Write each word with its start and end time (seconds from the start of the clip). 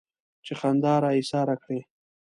چې 0.45 0.53
خندا 0.59 0.95
را 1.03 1.09
ايساره 1.17 1.55
کړي. 1.63 1.79